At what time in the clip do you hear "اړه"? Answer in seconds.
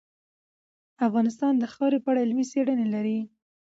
2.11-2.23